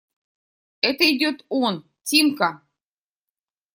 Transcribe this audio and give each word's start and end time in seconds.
Это 0.81 1.03
идет 1.15 1.45
он… 1.47 1.85
Тимка! 2.01 2.67